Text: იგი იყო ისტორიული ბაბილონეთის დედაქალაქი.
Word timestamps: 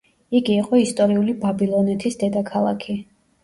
იგი 0.37 0.55
იყო 0.61 0.79
ისტორიული 0.83 1.37
ბაბილონეთის 1.45 2.21
დედაქალაქი. 2.27 3.01